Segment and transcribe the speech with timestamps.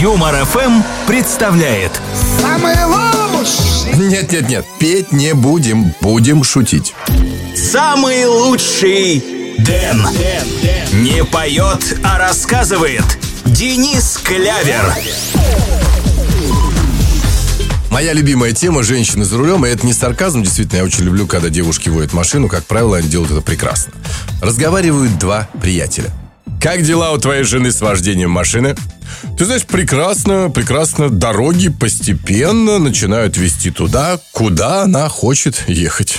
[0.00, 2.00] Юмор ФМ представляет
[2.40, 6.94] Самый лучший Нет, нет, нет, петь не будем, будем шутить.
[7.56, 9.24] Самый лучший
[9.58, 10.06] Дэн.
[11.02, 13.02] Не поет, а рассказывает
[13.44, 14.94] Денис Клявер.
[17.90, 21.48] Моя любимая тема– женщины за рулем, и это не сарказм, действительно, я очень люблю, когда
[21.48, 23.94] девушки водят машину, как правило, они делают это прекрасно.
[24.40, 26.12] Разговаривают два приятеля.
[26.60, 28.74] Как дела у твоей жены с вождением машины?
[29.38, 31.08] Ты знаешь, прекрасно, прекрасно.
[31.08, 36.18] Дороги постепенно начинают вести туда, куда она хочет ехать.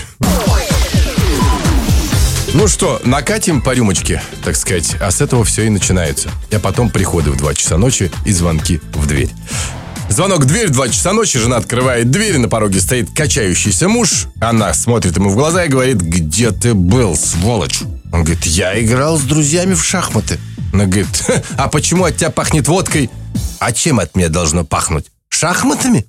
[2.53, 6.29] Ну что, накатим по рюмочке, так сказать, а с этого все и начинается.
[6.51, 9.29] А потом приходы в 2 часа ночи и звонки в дверь.
[10.09, 14.27] Звонок в дверь, 2 часа ночи, жена открывает дверь, на пороге стоит качающийся муж.
[14.41, 17.81] Она смотрит ему в глаза и говорит, где ты был, сволочь?
[18.11, 20.39] Он говорит, я играл с друзьями в шахматы.
[20.73, 23.09] Она говорит, «Ха, а почему от тебя пахнет водкой?
[23.59, 25.05] А чем от меня должно пахнуть?
[25.29, 26.05] Шахматами?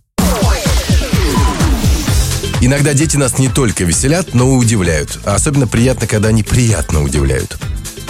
[2.62, 5.19] Иногда дети нас не только веселят, но и удивляют.
[5.25, 7.56] Особенно приятно, когда они приятно удивляют.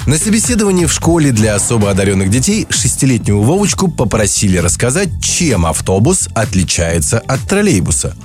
[0.07, 7.19] На собеседовании в школе для особо одаренных детей шестилетнего Вовочку попросили рассказать, чем автобус отличается
[7.19, 8.17] от троллейбуса.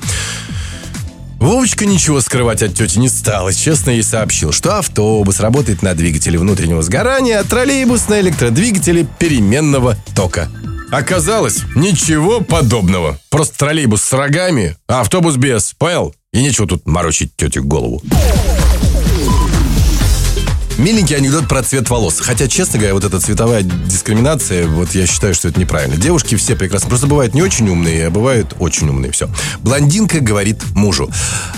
[1.40, 6.40] Вовочка ничего скрывать от тети не стал честно ей сообщил, что автобус работает на двигателе
[6.40, 10.50] внутреннего сгорания, а троллейбус на электродвигателе переменного тока.
[10.92, 13.20] Оказалось, ничего подобного.
[13.30, 15.74] Просто троллейбус с рогами, а автобус без.
[15.74, 16.16] Понял?
[16.32, 18.02] И нечего тут морочить тете голову.
[20.78, 22.20] Миленький анекдот про цвет волос.
[22.20, 25.96] Хотя, честно говоря, вот эта цветовая дискриминация, вот я считаю, что это неправильно.
[25.96, 26.90] Девушки все прекрасно.
[26.90, 29.12] Просто бывают не очень умные, а бывают очень умные.
[29.14, 29.30] Все.
[29.60, 31.10] Блондинка говорит мужу.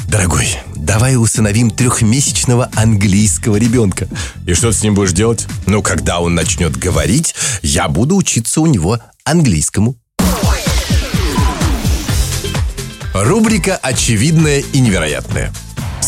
[0.08, 4.08] Дорогой, давай усыновим трехмесячного английского ребенка.
[4.46, 5.48] И что ты с ним будешь делать?
[5.66, 9.98] Ну, когда он начнет говорить, я буду учиться у него английскому.
[13.16, 15.52] Рубрика «Очевидное и невероятное».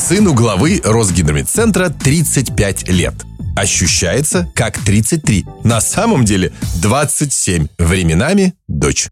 [0.09, 3.13] Сыну главы Росгидромедцентра 35 лет.
[3.55, 5.45] Ощущается как 33.
[5.63, 7.67] На самом деле 27.
[7.77, 9.09] Временами дочь.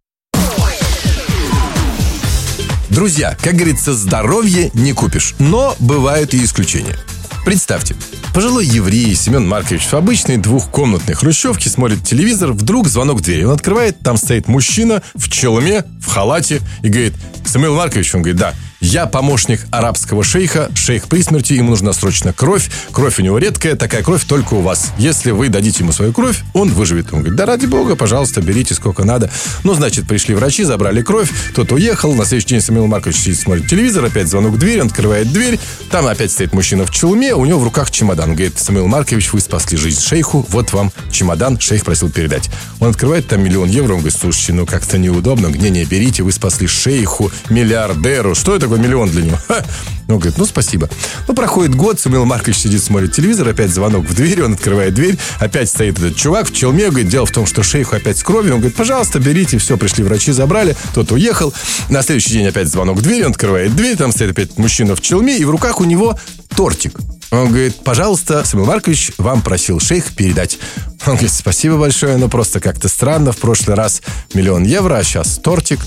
[2.90, 6.98] Друзья, как говорится, здоровье не купишь, но бывают и исключения.
[7.46, 7.96] Представьте,
[8.34, 13.46] пожилой еврей Семен Маркович в обычной двухкомнатной хрущевке смотрит телевизор, вдруг звонок в дверь.
[13.46, 17.14] Он открывает, там стоит мужчина в челме, в халате и говорит,
[17.46, 22.34] Самуил Маркович, он говорит, да, я помощник арабского шейха, шейх при смерти, ему нужна срочно
[22.34, 24.92] кровь, кровь у него редкая, такая кровь только у вас.
[24.98, 27.08] Если вы дадите ему свою кровь, он выживет.
[27.12, 29.32] Он говорит, да ради бога, пожалуйста, берите сколько надо.
[29.64, 33.68] Ну, значит, пришли врачи, забрали кровь, тот уехал, на следующий день Самуил Маркович сидит, смотрит
[33.68, 35.60] телевизор, опять звонок в дверь, он открывает дверь,
[35.90, 38.36] там опять стоит мужчина в челме, у него в руках чемодан.
[38.36, 42.50] Говорит, Самуил Маркович, вы спасли жизнь шейху, вот вам чемодан, шейх просил передать.
[42.80, 46.32] Он открывает там миллион евро, он говорит, слушайте, ну как-то неудобно, не, не, берите, вы
[46.32, 49.40] спасли шейху, миллиардеру, что это такое миллион для него?
[50.08, 50.90] Он говорит, ну спасибо.
[51.28, 55.18] Ну проходит год, Самуил Маркович сидит, смотрит телевизор, опять звонок в дверь, он открывает дверь,
[55.40, 58.54] опять стоит этот чувак в челме, говорит, дело в том, что шейху опять с кровью,
[58.54, 61.54] он говорит, пожалуйста, берите, все, пришли врачи, забрали, тот уехал.
[61.90, 65.02] На следующий день опять звонок в дверь, он открывает дверь, там стоит опять мужчина в
[65.02, 66.18] челме, и в руках у него
[66.56, 66.98] тортик.
[67.32, 70.58] Он говорит, пожалуйста, Самуил Маркович вам просил шейх передать.
[71.06, 73.32] Он говорит, спасибо большое, но просто как-то странно.
[73.32, 74.02] В прошлый раз
[74.34, 75.80] миллион евро, а сейчас тортик.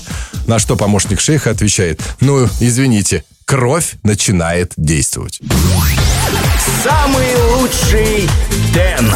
[0.47, 5.41] На что помощник шейха отвечает, ну, извините, кровь начинает действовать.
[6.83, 8.29] Самый лучший
[8.73, 9.11] Дэн.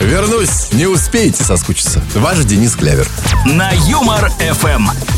[0.00, 2.02] Вернусь, не успеете соскучиться.
[2.14, 3.06] Ваш Денис Клявер.
[3.44, 5.15] На Юмор ФМ.